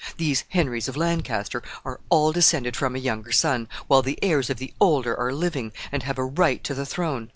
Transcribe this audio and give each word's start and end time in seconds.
These 0.17 0.45
Henrys 0.49 0.87
of 0.87 0.97
Lancaster 0.97 1.61
are 1.85 1.99
all 2.09 2.31
descended 2.31 2.75
from 2.75 2.95
a 2.95 2.99
younger 2.99 3.31
son, 3.31 3.67
while 3.85 4.01
the 4.01 4.17
heirs 4.23 4.49
of 4.49 4.57
the 4.57 4.73
older 4.81 5.15
are 5.15 5.31
living, 5.31 5.73
and 5.91 6.01
have 6.01 6.17
a 6.17 6.25
right 6.25 6.63
to 6.63 6.73
the 6.73 6.87
throne. 6.87 7.29